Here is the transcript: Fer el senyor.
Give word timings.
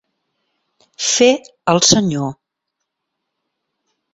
Fer 1.07 1.27
el 1.75 1.81
senyor. 1.91 2.33